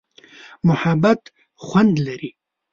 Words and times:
محبت 0.67 1.21
خوند 1.65 1.93
لري. 2.05 2.31